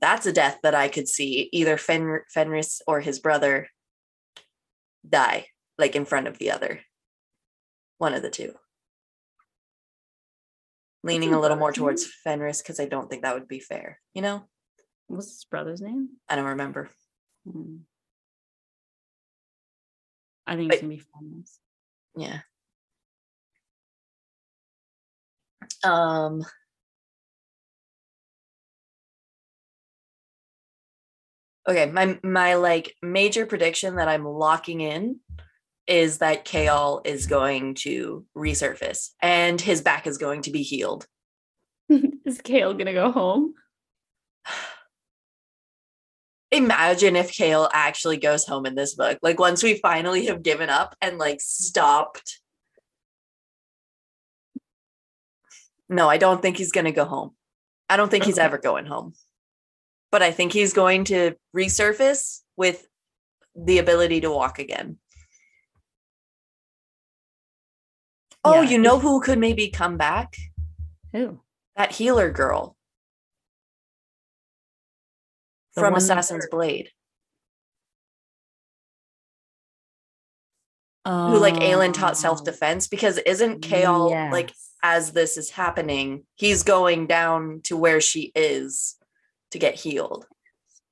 That's 0.01 0.27
a 0.27 0.33
death 0.33 0.59
that 0.63 0.75
I 0.75 0.89
could 0.89 1.09
see 1.09 1.49
either 1.53 1.77
Fen- 1.77 2.23
Fenris 2.33 2.83
or 2.87 3.01
his 3.01 3.21
brother 3.21 3.69
die, 5.09 5.47
like 5.79 5.97
in 5.97 6.05
front 6.05 6.27
of 6.27 6.39
the 6.39 6.51
other. 6.51 6.81
One 7.99 8.15
of 8.15 8.23
the 8.23 8.31
two. 8.31 8.55
Leaning 11.05 11.33
a 11.35 11.41
little 11.41 11.57
more 11.57 11.73
brother's 11.73 12.03
towards? 12.03 12.13
Fenris 12.25 12.63
because 12.63 12.81
I 12.81 12.87
don't 12.87 13.09
think 13.09 13.23
that 13.23 13.35
would 13.35 13.47
be 13.47 13.61
fair. 13.61 14.01
You 14.15 14.23
know? 14.23 14.45
What's 15.07 15.27
his 15.27 15.45
brother's 15.45 15.81
name? 15.81 16.09
I 16.29 16.37
don't 16.37 16.47
remember. 16.47 16.91
Hmm. 17.51 17.77
I 20.47 20.57
think 20.57 20.71
But- 20.71 20.75
it's 20.75 20.83
gonna 20.83 20.95
be 20.95 21.01
fun. 21.01 21.45
Yeah. 22.17 22.41
Um 25.83 26.45
Okay, 31.69 31.91
my 31.91 32.19
my 32.23 32.55
like 32.57 32.95
major 33.03 33.47
prediction 33.47 33.97
that 33.97 34.09
I'm 34.09 34.25
locking 34.27 34.81
in 34.83 35.21
is 35.87 36.19
that 36.19 36.45
Chaol 36.45 37.07
is 37.07 37.27
going 37.27 37.75
to 37.75 38.25
resurface 38.37 39.11
and 39.23 39.61
his 39.61 39.81
back 39.81 40.07
is 40.07 40.19
going 40.19 40.43
to 40.43 40.51
be 40.51 40.63
healed. 40.63 41.07
is 41.89 42.39
Chaol 42.43 42.77
gonna 42.77 42.93
go 42.93 43.11
home? 43.11 43.55
Imagine 46.55 47.17
if 47.17 47.33
Chaol 47.33 47.69
actually 47.73 48.17
goes 48.17 48.47
home 48.47 48.65
in 48.65 48.77
this 48.77 48.95
book. 48.95 49.19
Like 49.23 49.41
once 49.41 49.61
we 49.61 49.75
finally 49.79 50.27
have 50.27 50.43
given 50.43 50.71
up 50.71 50.95
and 51.01 51.19
like 51.19 51.41
stopped. 51.41 52.41
No, 55.89 56.09
I 56.09 56.17
don't 56.17 56.41
think 56.41 56.57
he's 56.57 56.71
gonna 56.71 56.93
go 56.93 57.05
home. 57.05 57.33
I 57.91 57.97
don't 57.97 58.09
think 58.09 58.25
he's 58.25 58.39
ever 58.39 58.59
going 58.59 58.87
home. 58.87 59.15
But 60.13 60.23
I 60.23 60.31
think 60.31 60.53
he's 60.53 60.73
going 60.73 61.05
to 61.07 61.35
resurface 61.57 62.41
with 62.57 62.87
the 63.57 63.79
ability 63.79 64.21
to 64.21 64.31
walk 64.31 64.61
again. 64.61 64.99
Oh, 68.45 68.61
Yeah. 68.63 68.71
you 68.71 68.79
know 68.79 69.01
who 69.01 69.21
could 69.21 69.39
maybe 69.39 69.71
come 69.71 69.97
back? 69.97 70.37
Who? 71.13 71.41
That 71.77 71.93
healer 71.93 72.31
girl 72.31 72.77
The 75.75 75.81
from 75.81 75.93
one 75.93 76.03
Assassin's. 76.03 76.47
Blade, 76.51 76.91
who 81.05 81.39
like 81.39 81.55
Aelin 81.55 81.93
taught 81.93 82.17
self 82.17 82.45
defense. 82.45 82.89
Because 82.89 83.19
isn't 83.19 83.63
Chaol 83.63 84.31
like 84.33 84.53
as 84.83 85.13
this 85.13 85.37
is 85.37 85.51
happening, 85.51 86.25
he's 86.35 86.63
going 86.63 87.07
down 87.07 87.61
to 87.65 87.77
where 87.77 88.01
she 88.01 88.33
is 88.35 88.97
to 89.51 89.59
get 89.59 89.75
healed. 89.75 90.27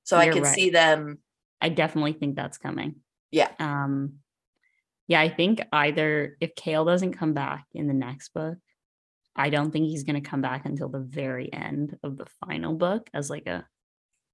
So 0.04 0.16
I 0.16 0.24
You're 0.24 0.34
could 0.34 0.42
right. 0.44 0.54
see 0.54 0.70
them. 0.70 1.18
I 1.60 1.68
definitely 1.68 2.12
think 2.12 2.36
that's 2.36 2.58
coming. 2.58 2.96
Yeah. 3.30 3.50
Um 3.58 4.14
yeah, 5.08 5.20
I 5.20 5.28
think 5.28 5.60
either 5.72 6.36
if 6.40 6.54
Chaol 6.54 6.86
doesn't 6.86 7.14
come 7.14 7.34
back 7.34 7.66
in 7.74 7.86
the 7.86 7.94
next 7.94 8.32
book, 8.32 8.56
I 9.34 9.50
don't 9.50 9.70
think 9.70 9.86
he's 9.86 10.04
gonna 10.04 10.20
come 10.20 10.42
back 10.42 10.64
until 10.66 10.88
the 10.88 11.00
very 11.00 11.52
end 11.52 11.98
of 12.02 12.16
the 12.16 12.26
final 12.46 12.74
book 12.74 13.08
as 13.14 13.30
like 13.30 13.46
a 13.46 13.66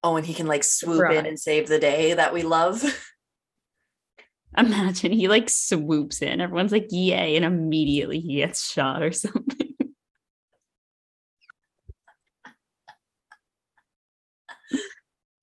Oh, 0.03 0.15
and 0.15 0.25
he 0.25 0.33
can 0.33 0.47
like 0.47 0.63
swoop 0.63 1.11
in 1.11 1.25
and 1.25 1.39
save 1.39 1.67
the 1.67 1.79
day 1.79 2.13
that 2.13 2.33
we 2.33 2.43
love. 2.43 2.83
imagine 4.57 5.11
he 5.11 5.27
like 5.27 5.49
swoops 5.49 6.21
in, 6.21 6.41
everyone's 6.41 6.71
like, 6.71 6.87
yay, 6.89 7.35
and 7.35 7.45
immediately 7.45 8.19
he 8.19 8.37
gets 8.37 8.71
shot 8.71 9.03
or 9.03 9.11
something. 9.13 9.75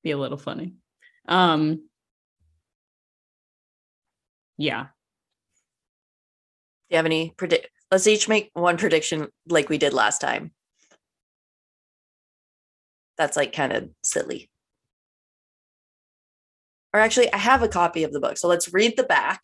Be 0.03 0.11
a 0.13 0.19
little 0.19 0.39
funny. 0.39 0.75
Um 1.29 1.89
yeah. 4.57 4.85
Do 4.85 4.89
you 6.91 6.97
have 6.97 7.07
any 7.07 7.35
predict? 7.37 7.69
Let's 7.91 8.07
each 8.07 8.29
make 8.29 8.51
one 8.55 8.77
prediction 8.77 9.29
like 9.49 9.69
we 9.69 9.79
did 9.79 9.93
last 9.93 10.21
time. 10.21 10.53
That's 13.19 13.37
like 13.37 13.53
kind 13.53 13.73
of 13.73 13.91
silly. 14.05 14.51
Or 16.93 17.01
actually, 17.01 17.33
I 17.33 17.39
have 17.39 17.63
a 17.63 17.69
copy 17.69 18.05
of 18.05 18.13
the 18.13 18.21
book. 18.21 18.39
So 18.39 18.49
let's 18.49 18.73
read 18.73 18.97
the 18.97 19.05
back 19.05 19.43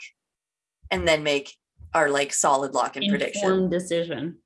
and 0.91 1.07
then 1.07 1.23
make 1.23 1.55
our 1.95 2.09
like 2.09 2.33
solid 2.33 2.75
lock 2.75 2.97
in 2.97 3.09
prediction. 3.09 3.69
Decision. 3.69 4.39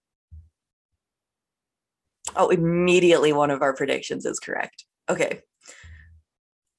Oh, 2.35 2.49
immediately 2.49 3.33
one 3.33 3.51
of 3.51 3.63
our 3.63 3.75
predictions 3.75 4.27
is 4.27 4.41
correct. 4.41 4.85
Okay. 5.09 5.43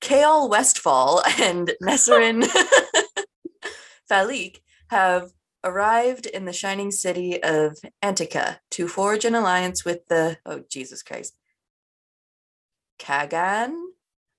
Chaol 0.02 0.50
Westfall 0.50 1.22
and 1.40 1.72
Nesryn 1.84 2.44
Faliq 4.12 4.58
have 4.90 5.32
arrived 5.64 6.26
in 6.26 6.46
the 6.46 6.54
shining 6.54 6.92
city 6.92 7.42
of 7.42 7.78
Antica 8.02 8.60
to 8.72 8.88
forge 8.88 9.26
an 9.26 9.36
alliance 9.36 9.84
with 9.84 10.06
the, 10.08 10.38
oh, 10.46 10.64
Jesus 10.70 11.04
Christ, 11.04 11.37
khagan 13.00 13.74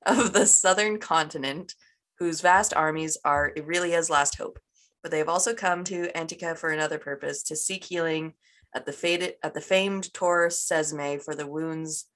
of 0.07 0.33
the 0.33 0.47
southern 0.47 0.99
continent, 0.99 1.75
whose 2.19 2.41
vast 2.41 2.75
armies 2.75 3.17
are 3.25 3.53
Erilea's 3.57 4.11
last 4.11 4.37
hope. 4.37 4.59
But 5.03 5.11
they 5.13 5.19
have 5.19 5.29
also 5.29 5.55
come 5.55 5.85
to 5.85 6.17
Antica 6.17 6.55
for 6.55 6.71
another 6.71 6.99
purpose 6.99 7.43
to 7.45 7.57
seek 7.57 7.85
healing 7.85 8.35
at 8.75 8.85
the 8.85 8.93
fated 8.93 9.35
at 9.43 9.55
the 9.55 9.61
famed 9.61 10.13
Torre 10.13 10.51
Cesme 10.51 11.23
for 11.23 11.35
the 11.35 11.47
wounds 11.47 12.07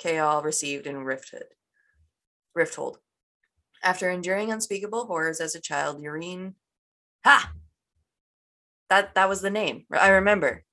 Chaol 0.00 0.42
received 0.42 0.86
in 0.86 0.96
Rifthood. 0.96 1.44
Rifthold. 2.56 2.96
After 3.82 4.10
enduring 4.10 4.50
unspeakable 4.50 5.06
horrors 5.06 5.40
as 5.40 5.54
a 5.54 5.60
child, 5.60 6.02
Yrene 6.02 6.54
Ha! 7.24 7.52
That 8.88 9.14
that 9.14 9.28
was 9.28 9.40
the 9.40 9.50
name. 9.50 9.84
I 9.92 10.08
remember. 10.08 10.64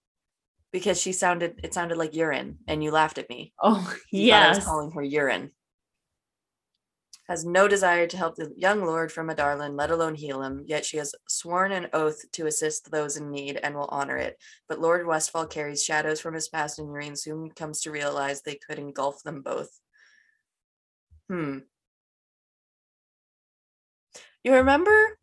Because 0.78 1.02
she 1.02 1.12
sounded 1.12 1.60
it 1.64 1.74
sounded 1.74 1.98
like 1.98 2.14
urine 2.14 2.60
and 2.68 2.84
you 2.84 2.92
laughed 2.92 3.18
at 3.18 3.32
me. 3.32 3.52
Oh 3.60 3.96
thought 4.30 4.46
I 4.46 4.50
was 4.50 4.66
calling 4.66 4.92
her 4.92 5.02
urine. 5.02 5.50
Has 7.28 7.44
no 7.44 7.68
desire 7.68 8.06
to 8.06 8.16
help 8.16 8.36
the 8.36 8.54
young 8.56 8.86
lord 8.86 9.12
from 9.12 9.32
Adarlan, 9.32 9.76
let 9.76 9.90
alone 9.90 10.14
heal 10.14 10.44
him, 10.44 10.64
yet 10.68 10.86
she 10.86 10.98
has 10.98 11.16
sworn 11.28 11.72
an 11.72 11.88
oath 11.94 12.32
to 12.34 12.46
assist 12.46 12.92
those 12.92 13.18
in 13.18 13.32
need 13.32 13.60
and 13.64 13.74
will 13.74 13.90
honor 13.90 14.18
it. 14.18 14.38
But 14.70 14.80
Lord 14.80 15.08
Westfall 15.08 15.48
carries 15.48 15.84
shadows 15.84 16.22
from 16.22 16.36
his 16.36 16.48
past, 16.48 16.78
and 16.78 16.88
Yrene 16.88 17.18
soon 17.18 17.50
comes 17.50 17.82
to 17.82 17.92
realize 17.92 18.44
they 18.44 18.60
could 18.68 18.78
engulf 18.78 19.24
them 19.24 19.42
both. 19.42 19.72
Hmm. 21.28 21.58
You 24.44 24.54
remember 24.54 25.18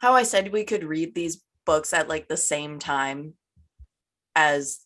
how 0.00 0.12
I 0.12 0.24
said 0.24 0.52
we 0.52 0.64
could 0.64 0.84
read 0.84 1.14
these 1.14 1.42
books 1.64 1.94
at 1.94 2.08
like 2.08 2.28
the 2.28 2.36
same 2.36 2.78
time 2.78 3.34
as 4.36 4.78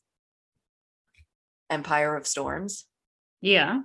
Empire 1.68 2.16
of 2.16 2.26
Storms? 2.26 2.86
Yeah. 3.42 3.80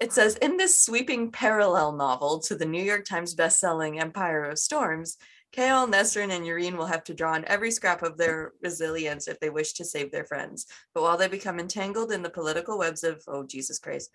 It 0.00 0.12
says 0.12 0.36
in 0.36 0.56
this 0.56 0.78
sweeping 0.78 1.30
parallel 1.30 1.92
novel 1.92 2.40
to 2.40 2.54
the 2.54 2.64
New 2.64 2.82
York 2.82 3.04
Times 3.04 3.34
bestselling 3.34 4.00
Empire 4.00 4.44
of 4.44 4.58
Storms, 4.58 5.18
Chaol, 5.54 5.90
Nesryn, 5.90 6.30
and 6.30 6.44
Yrene 6.44 6.76
will 6.76 6.86
have 6.86 7.04
to 7.04 7.14
draw 7.14 7.32
on 7.32 7.44
every 7.46 7.70
scrap 7.70 8.02
of 8.02 8.16
their 8.16 8.52
resilience 8.62 9.28
if 9.28 9.38
they 9.40 9.50
wish 9.50 9.72
to 9.74 9.84
save 9.84 10.10
their 10.10 10.24
friends. 10.24 10.66
But 10.94 11.02
while 11.02 11.16
they 11.16 11.28
become 11.28 11.58
entangled 11.58 12.12
in 12.12 12.22
the 12.22 12.30
political 12.30 12.78
webs 12.78 13.04
of, 13.04 13.22
oh 13.26 13.42
Jesus 13.44 13.78
Christ, 13.78 14.10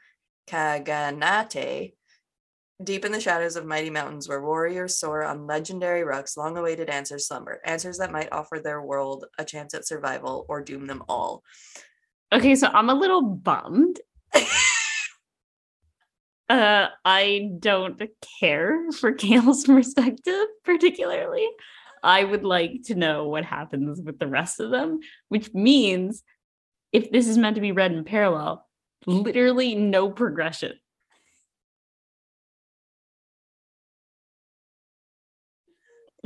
khaganate, 0.47 1.93
deep 2.83 3.05
in 3.05 3.11
the 3.11 3.19
shadows 3.19 3.55
of 3.55 3.65
mighty 3.65 3.89
mountains 3.89 4.27
where 4.27 4.41
warriors 4.41 4.99
soar 4.99 5.23
on 5.23 5.47
legendary 5.47 6.03
ruks, 6.03 6.35
long 6.37 6.57
awaited 6.57 6.89
answers 6.89 7.27
slumber, 7.27 7.61
answers 7.65 7.97
that 7.97 8.11
might 8.11 8.31
offer 8.31 8.59
their 8.59 8.81
world 8.81 9.25
a 9.37 9.45
chance 9.45 9.73
at 9.73 9.87
survival 9.87 10.45
or 10.49 10.61
doom 10.61 10.85
them 10.85 11.03
all. 11.07 11.43
Okay, 12.33 12.55
so 12.55 12.67
I'm 12.67 12.89
a 12.89 12.95
little 12.95 13.21
bummed. 13.21 13.99
uh 16.49 16.87
I 17.03 17.49
don't 17.59 18.01
care 18.39 18.91
for 18.91 19.13
Chaol's 19.13 19.63
perspective 19.67 20.45
particularly. 20.63 21.47
I 22.03 22.23
would 22.23 22.43
like 22.43 22.83
to 22.85 22.95
know 22.95 23.27
what 23.29 23.45
happens 23.45 23.99
with 23.99 24.19
the 24.19 24.27
rest 24.27 24.59
of 24.59 24.69
them, 24.69 24.99
which 25.29 25.51
means 25.53 26.23
if 26.91 27.09
this 27.09 27.27
is 27.27 27.37
meant 27.37 27.55
to 27.55 27.61
be 27.61 27.71
read 27.71 27.93
in 27.93 28.03
parallel, 28.03 28.67
literally 29.07 29.75
no 29.75 30.11
progression. 30.11 30.73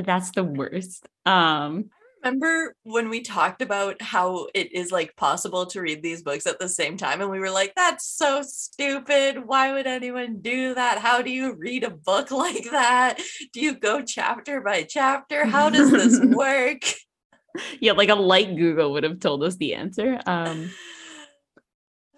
That's 0.04 0.32
the 0.32 0.44
worst. 0.44 1.08
Um 1.26 1.90
remember 2.24 2.76
when 2.84 3.08
we 3.08 3.22
talked 3.22 3.62
about 3.62 4.02
how 4.02 4.48
it 4.54 4.74
is 4.74 4.92
like 4.92 5.16
possible 5.16 5.66
to 5.66 5.80
read 5.80 6.04
these 6.04 6.22
books 6.22 6.46
at 6.46 6.60
the 6.60 6.68
same 6.68 6.98
time 6.98 7.22
and 7.22 7.32
we 7.32 7.40
were 7.40 7.50
like 7.50 7.74
that's 7.76 8.06
so 8.06 8.42
stupid 8.42 9.48
why 9.48 9.72
would 9.72 9.88
anyone 9.88 10.42
do 10.42 10.76
that 10.76 10.98
how 10.98 11.22
do 11.22 11.32
you 11.32 11.54
read 11.54 11.82
a 11.86 11.90
book 11.90 12.30
like 12.46 12.70
that 12.72 13.22
do 13.54 13.62
you 13.62 13.74
go 13.74 14.02
chapter 14.02 14.60
by 14.60 14.84
chapter 14.84 15.46
how 15.46 15.70
does 15.70 15.92
this 15.92 16.20
work 16.36 16.82
yeah, 17.80 17.94
like 17.94 18.10
a 18.10 18.16
light 18.16 18.56
Google 18.56 18.94
would 18.94 19.04
have 19.04 19.20
told 19.20 19.44
us 19.44 19.56
the 19.56 19.76
answer. 19.76 20.20
Um 20.26 20.72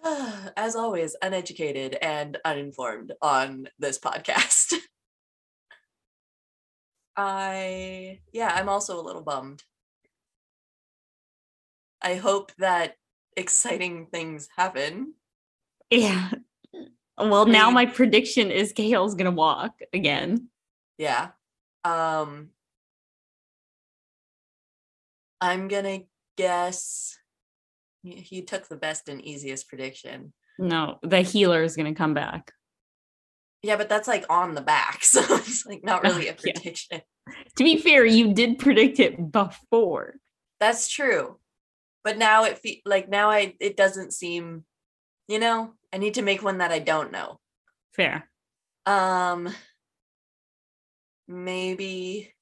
as 0.57 0.75
always 0.75 1.15
uneducated 1.21 1.97
and 2.01 2.37
uninformed 2.43 3.13
on 3.21 3.67
this 3.77 3.99
podcast 3.99 4.73
i 7.17 8.19
yeah 8.31 8.51
i'm 8.55 8.69
also 8.69 8.99
a 8.99 9.03
little 9.03 9.21
bummed 9.21 9.63
i 12.01 12.15
hope 12.15 12.51
that 12.57 12.95
exciting 13.37 14.07
things 14.07 14.47
happen 14.55 15.13
Yeah. 15.91 16.31
Well, 17.17 17.45
now 17.45 17.69
my 17.69 17.85
prediction 17.85 18.49
is 18.49 18.73
Chaol's 18.73 19.13
gonna 19.13 19.31
walk 19.31 19.77
again. 19.93 20.47
Yeah. 20.97 21.31
Um 21.83 22.49
I'm 25.39 25.67
gonna 25.67 25.99
guess 26.37 27.17
you 28.03 28.43
took 28.45 28.67
the 28.67 28.77
best 28.77 29.09
and 29.09 29.21
easiest 29.23 29.67
prediction. 29.67 30.33
No, 30.57 30.97
the 31.03 31.21
healer 31.21 31.61
is 31.61 31.75
gonna 31.75 31.93
come 31.93 32.13
back. 32.13 32.53
Yeah, 33.63 33.75
but 33.77 33.89
that's 33.89 34.07
like 34.07 34.25
on 34.29 34.55
the 34.55 34.61
back, 34.61 35.03
so 35.03 35.21
it's 35.21 35.65
like 35.65 35.83
not 35.83 36.03
really 36.03 36.27
a 36.27 36.35
Yeah. 36.43 36.53
prediction. 36.53 37.01
To 37.57 37.63
be 37.63 37.77
fair, 37.77 38.05
you 38.05 38.33
did 38.33 38.57
predict 38.59 38.99
it 38.99 39.31
before. 39.31 40.15
That's 40.59 40.89
true. 40.89 41.37
But 42.03 42.17
now 42.17 42.45
it 42.45 42.57
fe- 42.57 42.81
like 42.85 43.09
now 43.09 43.29
I 43.29 43.55
it 43.59 43.77
doesn't 43.77 44.13
seem, 44.13 44.65
you 45.27 45.37
know, 45.39 45.73
I 45.93 45.97
need 45.97 46.15
to 46.15 46.23
make 46.23 46.41
one 46.41 46.57
that 46.57 46.71
I 46.71 46.79
don't 46.79 47.11
know. 47.11 47.39
Fair. 47.93 48.29
Um 48.85 49.53
maybe 51.27 52.33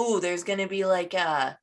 Ooh, 0.00 0.18
there's 0.18 0.42
going 0.42 0.58
to 0.58 0.66
be 0.66 0.84
like 0.84 1.14
a 1.14 1.56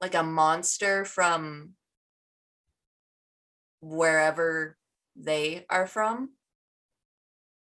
like 0.00 0.14
a 0.14 0.22
monster 0.22 1.04
from 1.04 1.75
wherever 3.86 4.76
they 5.14 5.64
are 5.70 5.86
from 5.86 6.30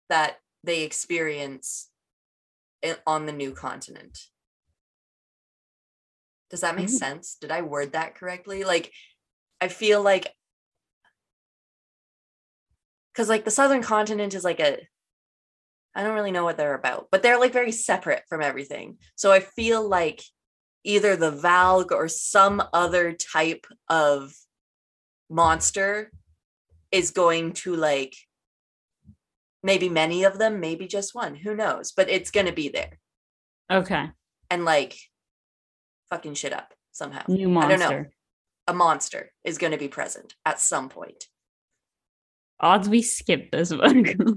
that 0.09 0.39
they 0.65 0.83
experience 0.83 1.91
on 3.07 3.27
the 3.27 3.33
new 3.33 3.53
continent. 3.53 4.19
Does 6.51 6.63
that 6.63 6.77
make 6.77 6.87
Ooh. 6.87 6.93
sense? 6.93 7.37
Did 7.41 7.51
I 7.51 7.63
word 7.63 7.93
that 7.93 8.15
correctly? 8.15 8.65
Like 8.65 8.93
I 9.61 9.69
feel 9.69 10.03
like 10.03 10.35
cuz 13.15 13.29
like 13.29 13.45
the 13.45 13.51
southern 13.51 13.83
continent 13.83 14.35
is 14.35 14.45
like 14.45 14.61
a 14.61 14.79
I 15.95 16.03
don't 16.03 16.15
really 16.15 16.31
know 16.31 16.45
what 16.45 16.57
they're 16.57 16.75
about, 16.75 17.09
but 17.11 17.23
they're 17.23 17.41
like 17.41 17.53
very 17.53 17.73
separate 17.73 18.25
from 18.29 18.43
everything. 18.43 18.99
So 19.17 19.33
I 19.33 19.41
feel 19.41 19.87
like 19.87 20.23
either 20.85 21.17
the 21.17 21.33
Valg 21.33 21.91
or 21.91 22.09
some 22.09 22.63
other 22.73 23.13
type 23.13 23.67
of 23.89 24.33
monster 25.31 26.11
is 26.91 27.11
going 27.11 27.53
to 27.53 27.77
like 27.77 28.15
maybe 29.63 29.89
many 29.89 30.25
of 30.25 30.39
them, 30.39 30.61
maybe 30.61 30.87
just 30.87 31.15
one, 31.15 31.35
who 31.35 31.55
knows, 31.55 31.93
but 31.93 32.09
it's 32.09 32.31
going 32.31 32.47
to 32.47 32.53
be 32.53 32.69
there 32.69 32.99
Okay. 33.71 34.11
and 34.51 34.65
like 34.65 34.97
fucking 36.11 36.35
shit 36.35 36.53
up 36.53 36.73
somehow. 36.93 37.23
New 37.29 37.57
I 37.59 37.69
don't 37.69 37.79
know. 37.81 37.87
monster. 37.87 38.11
A 38.69 38.75
monster 38.75 39.33
is 39.45 39.59
going 39.59 39.73
to 39.73 39.79
be 39.79 39.89
present 39.89 40.35
at 40.45 40.61
some 40.61 40.89
point. 40.89 41.25
Odds 42.61 42.89
we 42.89 43.03
skip 43.03 43.51
this 43.51 43.73
one. 43.73 44.05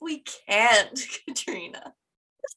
we 0.00 0.22
can't, 0.46 1.00
Katrina. 1.26 1.92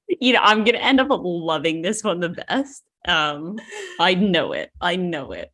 you 0.08 0.34
know, 0.34 0.40
I'm 0.42 0.64
gonna 0.64 0.78
end 0.78 1.00
up 1.00 1.08
loving 1.10 1.82
this 1.82 2.04
one 2.04 2.20
the 2.20 2.30
best. 2.30 2.84
Um, 3.08 3.58
I 4.00 4.14
know 4.14 4.54
it. 4.54 4.70
I 4.80 4.98
know 4.98 5.32
it. 5.32 5.52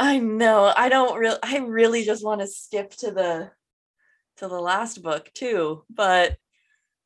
I 0.00 0.18
know. 0.18 0.72
I 0.74 0.88
don't 0.88 1.18
really 1.18 1.38
I 1.42 1.58
really 1.58 2.04
just 2.04 2.24
want 2.24 2.40
to 2.40 2.46
skip 2.46 2.92
to 2.96 3.10
the 3.10 3.50
to 4.38 4.48
the 4.48 4.58
last 4.58 5.02
book 5.02 5.30
too, 5.34 5.84
but 5.90 6.38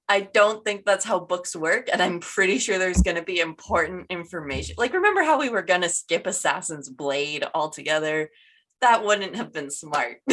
I 0.08 0.20
don't 0.20 0.64
think 0.64 0.84
that's 0.84 1.04
how 1.04 1.18
books 1.18 1.56
work 1.56 1.88
and 1.92 2.00
I'm 2.00 2.20
pretty 2.20 2.58
sure 2.58 2.78
there's 2.78 3.02
going 3.02 3.16
to 3.16 3.22
be 3.22 3.40
important 3.40 4.06
information. 4.10 4.76
Like 4.78 4.92
remember 4.92 5.24
how 5.24 5.40
we 5.40 5.48
were 5.48 5.62
going 5.62 5.80
to 5.80 5.88
skip 5.88 6.28
Assassin's 6.28 6.88
Blade 6.88 7.44
altogether? 7.52 8.30
That 8.80 9.04
wouldn't 9.04 9.34
have 9.34 9.52
been 9.52 9.72
smart. 9.72 10.18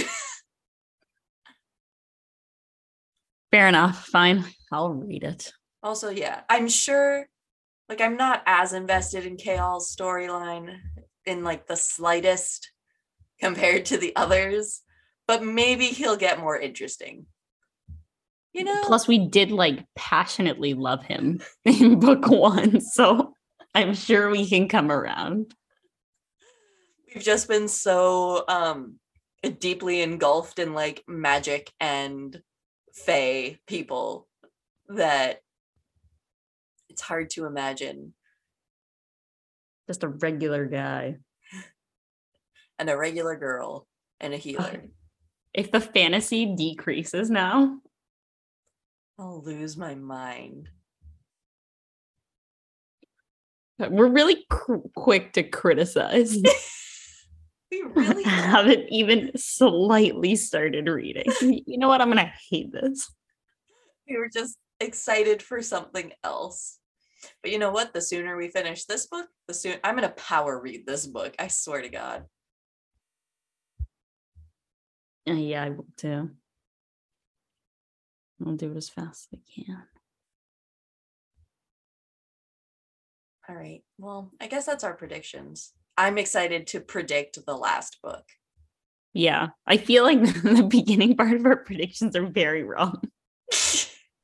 Fair 3.51 3.67
enough. 3.67 4.05
Fine. 4.05 4.45
I'll 4.71 4.93
read 4.93 5.23
it. 5.23 5.51
also, 5.81 6.09
yeah, 6.09 6.41
I'm 6.47 6.67
sure 6.67 7.25
like 7.89 8.01
I'm 8.01 8.17
not 8.17 8.43
as 8.45 8.73
invested 8.73 9.25
in 9.25 9.37
Chaol's 9.37 9.95
storyline 9.95 10.77
in 11.25 11.43
like 11.43 11.67
the 11.67 11.75
slightest 11.75 12.71
compared 13.39 13.85
to 13.85 13.97
the 13.97 14.15
others, 14.15 14.81
but 15.27 15.43
maybe 15.43 15.87
he'll 15.87 16.17
get 16.17 16.39
more 16.39 16.57
interesting. 16.57 17.25
You 18.53 18.65
know? 18.65 18.81
Plus, 18.85 19.07
we 19.07 19.27
did 19.27 19.51
like 19.51 19.85
passionately 19.96 20.74
love 20.74 21.03
him 21.03 21.41
in 21.65 22.00
book 22.00 22.27
one, 22.27 22.81
so 22.81 23.33
I'm 23.74 23.93
sure 23.93 24.29
we 24.29 24.48
can 24.48 24.67
come 24.67 24.91
around. 24.91 25.53
we've 27.13 27.24
just 27.24 27.48
been 27.48 27.67
so 27.67 28.43
um 28.48 28.96
deeply 29.59 30.01
engulfed 30.01 30.59
in 30.59 30.74
like 30.74 31.03
magic 31.07 31.72
and 31.79 32.41
fae 32.93 33.57
people 33.67 34.27
that 34.89 35.41
it's 36.89 37.01
hard 37.01 37.29
to 37.31 37.46
imagine 37.46 38.13
Just 39.91 40.03
a 40.03 40.07
regular 40.07 40.67
guy. 40.67 41.17
and 42.79 42.89
a 42.89 42.95
regular 42.95 43.35
girl 43.35 43.85
and 44.21 44.33
a 44.33 44.37
healer. 44.37 44.85
If 45.53 45.69
the 45.69 45.81
fantasy 45.81 46.55
decreases 46.55 47.29
now, 47.29 47.77
I'll 49.19 49.43
lose 49.43 49.75
my 49.75 49.95
mind. 49.95 50.69
we're 53.79 54.07
really 54.07 54.45
qu- 54.49 54.89
quick 54.95 55.33
to 55.33 55.43
criticize. 55.43 56.37
We 57.69 57.81
really 57.95 58.23
haven't 58.25 58.85
even 58.89 59.31
slightly 59.37 60.35
started 60.37 60.87
reading. 60.87 61.25
You 61.41 61.77
know 61.77 61.87
what? 61.89 61.99
I'm 62.01 62.09
gonna 62.09 62.31
hate 62.49 62.71
this. 62.71 63.09
we 64.09 64.17
were 64.17 64.29
just 64.29 64.57
excited 64.79 65.41
for 65.41 65.61
something 65.61 66.11
else. 66.23 66.79
But 67.42 67.51
you 67.51 67.60
know 67.60 67.72
what? 67.72 67.94
The 67.94 68.01
sooner 68.01 68.38
we 68.38 68.48
finish 68.50 68.86
this 68.86 69.07
book, 69.07 69.27
the 69.48 69.53
soon 69.53 69.77
I'm 69.84 69.96
gonna 69.96 70.10
power 70.10 70.60
read 70.60 70.86
this 70.86 71.05
book. 71.05 71.36
I 71.40 71.48
swear 71.48 71.81
to 71.81 71.90
God. 71.90 72.25
Uh, 75.27 75.34
yeah, 75.34 75.64
I 75.64 75.70
will 75.70 75.88
too. 75.98 76.31
I'll 78.46 78.55
do 78.55 78.72
it 78.72 78.77
as 78.77 78.90
fast 78.90 79.27
as 79.31 79.40
I 79.40 79.62
can. 79.64 79.84
All 83.48 83.55
right. 83.55 83.84
Well, 83.98 84.31
I 84.40 84.48
guess 84.48 84.66
that's 84.66 84.84
our 84.84 84.94
predictions. 84.94 85.74
I'm 85.98 86.18
excited 86.18 86.68
to 86.68 86.79
predict 86.79 87.46
the 87.46 87.55
last 87.55 88.01
book. 88.01 88.24
Yeah, 89.14 89.50
I 89.68 89.77
feel 89.77 90.03
like 90.03 90.22
the 90.44 90.68
beginning 90.70 91.18
part 91.18 91.34
of 91.34 91.46
our 91.46 91.57
predictions 91.57 92.16
are 92.16 92.25
very 92.25 92.64
wrong 92.64 93.10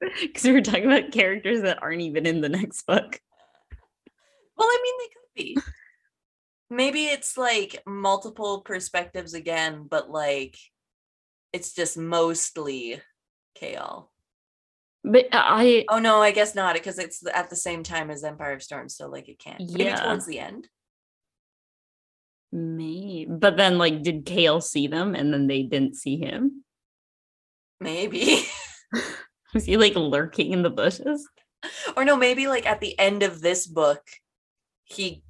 because 0.22 0.44
we 0.44 0.52
were 0.52 0.62
talking 0.62 0.86
about 0.86 1.12
characters 1.12 1.62
that 1.62 1.82
aren't 1.82 2.02
even 2.02 2.26
in 2.26 2.42
the 2.42 2.50
next 2.50 2.84
book. 2.86 3.20
Well, 4.58 4.68
I 4.68 4.80
mean, 4.84 4.94
they 5.00 5.54
could 5.54 5.64
be. 5.66 5.74
Maybe 6.70 7.06
it's 7.06 7.38
like 7.38 7.82
multiple 7.86 8.62
perspectives 8.62 9.34
again, 9.34 9.86
but 9.90 10.10
like 10.10 10.58
it's 11.54 11.74
just 11.74 11.98
mostly 11.98 13.02
Chaol. 13.60 14.08
But 15.04 15.34
uh, 15.34 15.42
I, 15.46 15.86
Oh 15.90 16.00
no, 16.00 16.22
I 16.22 16.32
guess 16.32 16.56
not, 16.56 16.74
because 16.74 17.00
it's 17.00 17.26
at 17.26 17.50
the 17.50 17.56
same 17.56 17.84
time 17.84 18.12
as 18.12 18.24
Empire 18.24 18.54
of 18.54 18.64
Storms, 18.64 18.96
so 18.98 19.08
like 19.08 19.30
it 19.30 19.40
can't. 19.40 19.60
Maybe 19.60 19.86
Yeah. 19.86 19.96
towards 19.96 20.26
the 20.26 20.40
end. 20.40 20.68
me, 22.52 23.28
but 23.30 23.58
then 23.58 23.78
like, 23.78 24.04
did 24.04 24.26
Chaol 24.26 24.64
see 24.64 24.88
them 24.88 25.16
and 25.16 25.34
then 25.34 25.48
they 25.48 25.64
didn't 25.64 25.96
see 25.96 26.18
him? 26.18 26.64
Maybe. 27.80 28.46
Was 29.58 29.66
he 29.66 29.76
like 29.76 29.96
lurking 29.96 30.52
in 30.54 30.62
the 30.62 30.70
bushes? 30.70 31.28
or 31.98 32.06
no, 32.06 32.16
maybe 32.16 32.48
like 32.48 32.68
at 32.68 32.80
the 32.80 32.98
end 33.00 33.24
of 33.24 33.42
this 33.42 33.66
book, 33.66 34.08
he 34.84 35.24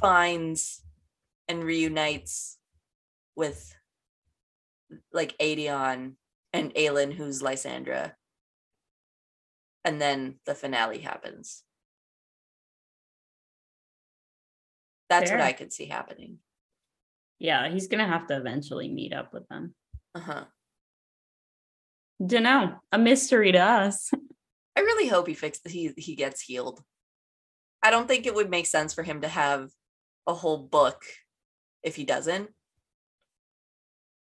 finds 0.00 0.82
and 1.46 1.62
reunites 1.62 2.58
with 3.36 3.72
like 5.12 5.38
Aedion 5.38 6.14
and 6.52 6.74
Aelin, 6.74 7.12
who's 7.12 7.40
Lysandra. 7.40 8.16
And 9.84 10.00
then 10.00 10.40
the 10.44 10.56
finale 10.56 10.98
happens. 10.98 11.62
That's 15.08 15.30
Fair. 15.30 15.38
what 15.38 15.46
I 15.46 15.52
could 15.52 15.72
see 15.72 15.86
happening. 15.86 16.38
Yeah, 17.38 17.70
he's 17.70 17.86
gonna 17.86 18.08
have 18.08 18.26
to 18.26 18.36
eventually 18.36 18.88
meet 18.88 19.12
up 19.12 19.32
with 19.32 19.46
them. 19.46 19.76
Uh-huh. 20.16 20.46
Uh-huh. 22.20 22.26
Dunno, 22.28 22.80
a 22.92 22.98
mystery 22.98 23.52
to 23.52 23.58
us. 23.58 24.10
I 24.76 24.80
really 24.80 25.08
hope 25.08 25.26
he 25.26 25.34
fixed 25.34 25.66
he 25.68 25.92
he 25.96 26.14
gets 26.14 26.40
healed. 26.42 26.82
I 27.82 27.90
don't 27.90 28.08
think 28.08 28.26
it 28.26 28.34
would 28.34 28.50
make 28.50 28.66
sense 28.66 28.94
for 28.94 29.02
him 29.02 29.20
to 29.22 29.28
have 29.28 29.70
a 30.26 30.34
whole 30.34 30.58
book 30.58 31.02
if 31.82 31.96
he 31.96 32.04
doesn't, 32.04 32.50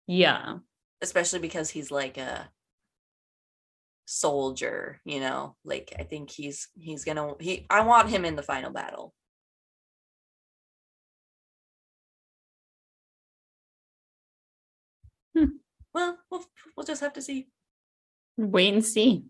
Yeah, 0.06 0.58
especially 1.00 1.38
because 1.40 1.70
he's 1.70 1.90
like 1.90 2.18
a 2.18 2.50
soldier, 4.06 5.00
you 5.04 5.20
know? 5.20 5.56
Like 5.64 5.92
I 5.98 6.02
think 6.04 6.30
he's 6.30 6.68
he's 6.78 7.04
going 7.04 7.16
to 7.16 7.36
he 7.40 7.66
I 7.70 7.80
want 7.82 8.10
him 8.10 8.24
in 8.24 8.36
the 8.36 8.42
final 8.42 8.70
battle. 8.70 9.14
Hmm. 15.34 15.58
Well, 15.92 16.18
we'll 16.30 16.44
we'll 16.76 16.86
just 16.86 17.00
have 17.02 17.12
to 17.14 17.22
see. 17.22 17.48
Wait 18.36 18.74
and 18.74 18.84
see. 18.84 19.24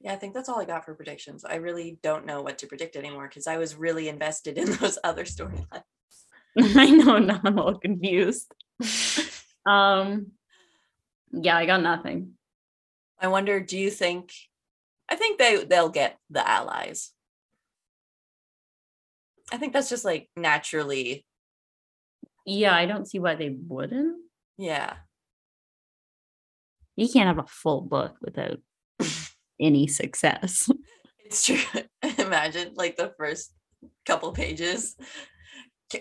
Yeah, 0.00 0.12
I 0.12 0.16
think 0.16 0.34
that's 0.34 0.48
all 0.48 0.60
I 0.60 0.64
got 0.64 0.84
for 0.84 0.94
predictions. 0.94 1.44
I 1.44 1.56
really 1.56 1.98
don't 2.02 2.26
know 2.26 2.42
what 2.42 2.58
to 2.58 2.66
predict 2.66 2.96
anymore 2.96 3.26
because 3.28 3.46
I 3.46 3.56
was 3.58 3.74
really 3.74 4.08
invested 4.08 4.56
in 4.58 4.70
those 4.80 4.98
other 5.02 5.24
storylines. 5.24 5.82
I 6.58 6.90
know 6.90 7.18
now 7.18 7.40
I'm 7.44 7.58
all 7.58 7.78
confused. 7.78 8.52
um 9.66 10.28
yeah, 11.32 11.56
I 11.56 11.66
got 11.66 11.82
nothing. 11.82 12.32
I 13.18 13.28
wonder, 13.28 13.60
do 13.60 13.76
you 13.76 13.90
think 13.90 14.32
I 15.08 15.16
think 15.16 15.38
they 15.38 15.64
they'll 15.64 15.88
get 15.88 16.18
the 16.30 16.46
allies. 16.48 17.12
I 19.52 19.58
think 19.58 19.72
that's 19.72 19.88
just 19.88 20.04
like 20.04 20.28
naturally. 20.36 21.24
Yeah, 22.44 22.74
I 22.74 22.86
don't 22.86 23.06
see 23.06 23.18
why 23.18 23.34
they 23.34 23.50
wouldn't. 23.50 24.18
Yeah. 24.56 24.94
You 26.96 27.08
can't 27.08 27.28
have 27.28 27.38
a 27.38 27.46
full 27.46 27.82
book 27.82 28.16
without 28.20 28.58
any 29.60 29.86
success. 29.86 30.68
It's 31.24 31.44
true. 31.44 31.58
Imagine 32.18 32.72
like 32.74 32.96
the 32.96 33.12
first 33.18 33.52
couple 34.06 34.32
pages. 34.32 34.96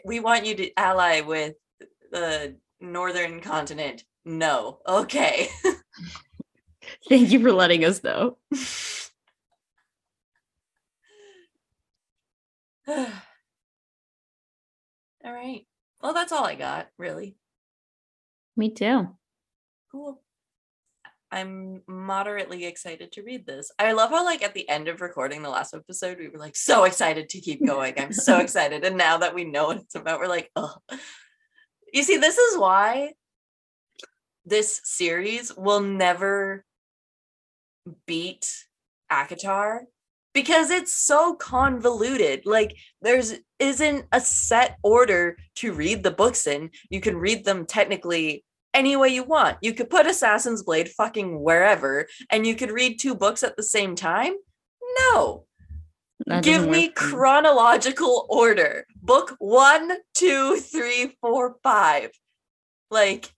We 0.06 0.20
want 0.20 0.46
you 0.46 0.56
to 0.56 0.72
ally 0.78 1.22
with 1.22 1.56
the 2.12 2.56
northern 2.80 3.42
continent. 3.42 4.04
No. 4.24 4.80
Okay. 4.88 5.50
Thank 7.10 7.32
you 7.32 7.42
for 7.42 7.52
letting 7.52 7.84
us 7.84 8.04
know. 8.04 8.38
all 12.88 13.08
right. 15.24 15.66
Well, 16.02 16.14
that's 16.14 16.32
all 16.32 16.46
I 16.46 16.56
got, 16.56 16.88
really. 16.98 17.36
Me 18.56 18.70
too. 18.70 19.10
Cool. 19.92 20.22
I'm 21.32 21.82
moderately 21.88 22.66
excited 22.66 23.12
to 23.14 23.24
read 23.24 23.46
this. 23.46 23.72
I 23.78 23.92
love 23.92 24.12
how, 24.12 24.24
like, 24.24 24.44
at 24.44 24.54
the 24.54 24.68
end 24.70 24.88
of 24.88 25.02
recording 25.02 25.42
the 25.42 25.50
last 25.50 25.74
episode, 25.74 26.20
we 26.20 26.30
were 26.30 26.40
like 26.40 26.56
so 26.56 26.84
excited 26.84 27.30
to 27.30 27.42
keep 27.42 27.66
going. 27.66 27.96
I'm 27.98 28.14
so 28.14 28.40
excited. 28.40 28.84
And 28.86 28.98
now 28.98 29.18
that 29.18 29.36
we 29.36 29.44
know 29.44 29.68
what 29.68 29.78
it's 29.78 29.96
about, 29.96 30.20
we're 30.20 30.28
like, 30.28 30.52
oh. 30.56 30.76
You 31.94 32.04
see, 32.04 32.18
this 32.18 32.38
is 32.38 32.58
why 32.58 33.14
this 34.46 34.82
series 34.84 35.56
will 35.56 35.82
never 35.82 36.64
beat 38.06 38.66
ACOTAR 39.12 39.82
because 40.34 40.70
it's 40.70 40.94
so 40.94 41.34
convoluted. 41.36 42.46
Like 42.46 42.76
there's 43.02 43.34
isn't 43.60 44.06
a 44.12 44.20
set 44.20 44.78
order 44.84 45.38
to 45.56 45.74
read 45.74 46.04
the 46.04 46.12
books 46.12 46.46
in. 46.46 46.70
You 46.90 47.02
can 47.02 47.18
read 47.18 47.46
them 47.46 47.66
technically 47.66 48.44
any 48.76 48.96
way 48.96 49.10
you 49.10 49.24
want. 49.24 49.58
You 49.62 49.74
could 49.74 49.90
put 49.90 50.06
Assassin's 50.06 50.62
Blade 50.62 50.90
fucking 50.90 51.42
wherever 51.42 52.08
and 52.30 52.46
you 52.46 52.56
could 52.56 52.70
read 52.72 53.00
two 53.00 53.16
books 53.16 53.42
at 53.42 53.56
the 53.56 53.64
same 53.64 53.96
time. 53.96 54.34
No. 55.00 55.46
That 56.28 56.44
Give 56.44 56.68
me 56.68 56.90
chronological 56.90 58.28
order. 58.30 58.86
Book 59.02 59.36
one, 59.40 59.92
two, 60.14 60.58
three, 60.58 61.16
four, 61.22 61.56
five. 61.64 62.12
Like, 62.90 63.32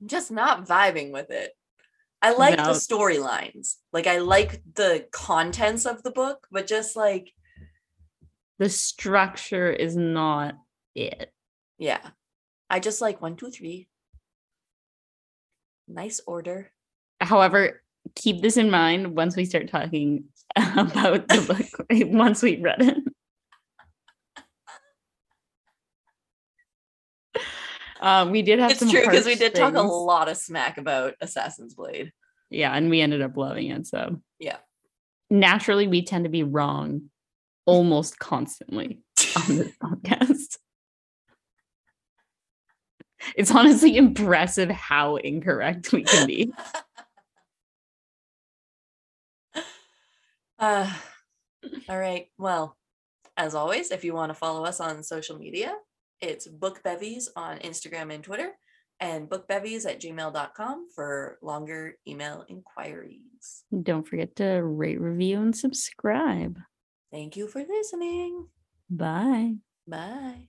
I'm 0.00 0.06
just 0.06 0.30
not 0.30 0.66
vibing 0.66 1.12
with 1.12 1.30
it. 1.30 1.52
I 2.20 2.34
like 2.34 2.56
the 2.56 2.72
storylines. 2.72 3.74
Like, 3.92 4.06
I 4.06 4.18
like 4.18 4.62
the 4.74 5.06
contents 5.12 5.86
of 5.86 6.02
the 6.02 6.10
book, 6.10 6.46
but 6.50 6.66
just 6.66 6.96
like, 6.96 7.32
the 8.58 8.68
structure 8.68 9.70
is 9.70 9.96
not 9.96 10.56
it. 10.94 11.32
yeah. 11.78 12.00
I 12.70 12.80
just 12.80 13.00
like 13.00 13.20
one, 13.22 13.36
two, 13.36 13.50
three. 13.50 13.88
Nice 15.86 16.20
order. 16.26 16.70
However, 17.20 17.82
keep 18.14 18.42
this 18.42 18.56
in 18.56 18.70
mind 18.70 19.16
once 19.16 19.36
we 19.36 19.44
start 19.44 19.68
talking 19.68 20.24
about 20.56 21.28
the 21.28 21.40
book, 21.40 21.86
once 22.08 22.42
we 22.42 22.60
read 22.60 22.82
it. 22.82 22.98
Um, 28.00 28.30
we 28.30 28.42
did 28.42 28.60
have 28.60 28.70
It's 28.72 28.80
some 28.80 28.90
true 28.90 29.00
because 29.00 29.26
we 29.26 29.34
did 29.34 29.54
talk 29.54 29.74
a 29.74 29.82
lot 29.82 30.28
of 30.28 30.36
smack 30.36 30.78
about 30.78 31.14
Assassin's 31.20 31.74
Blade. 31.74 32.12
Yeah, 32.50 32.72
and 32.72 32.90
we 32.90 33.00
ended 33.00 33.22
up 33.22 33.36
loving 33.36 33.70
it. 33.70 33.86
So 33.86 34.20
Yeah. 34.38 34.58
naturally, 35.30 35.88
we 35.88 36.02
tend 36.02 36.24
to 36.24 36.30
be 36.30 36.42
wrong 36.44 37.10
almost 37.66 38.18
constantly 38.18 39.00
on 39.36 39.56
this 39.56 39.72
podcast. 39.82 40.58
It's 43.36 43.50
honestly 43.50 43.96
impressive 43.96 44.70
how 44.70 45.16
incorrect 45.16 45.92
we 45.92 46.02
can 46.02 46.26
be. 46.26 46.52
Uh, 50.58 50.92
all 51.88 51.98
right. 51.98 52.26
Well, 52.36 52.76
as 53.36 53.54
always, 53.54 53.92
if 53.92 54.04
you 54.04 54.14
want 54.14 54.30
to 54.30 54.34
follow 54.34 54.64
us 54.64 54.80
on 54.80 55.02
social 55.02 55.38
media, 55.38 55.74
it's 56.20 56.48
Book 56.48 56.82
Bevies 56.82 57.30
on 57.36 57.58
Instagram 57.58 58.12
and 58.12 58.24
Twitter, 58.24 58.50
and 59.00 59.28
bookbevies 59.28 59.86
at 59.86 60.00
gmail.com 60.00 60.88
for 60.94 61.38
longer 61.42 61.94
email 62.06 62.44
inquiries. 62.48 63.64
Don't 63.82 64.06
forget 64.06 64.34
to 64.36 64.62
rate, 64.62 65.00
review, 65.00 65.40
and 65.40 65.56
subscribe. 65.56 66.58
Thank 67.12 67.36
you 67.36 67.46
for 67.46 67.62
listening. 67.62 68.48
Bye. 68.90 69.54
Bye. 69.86 70.48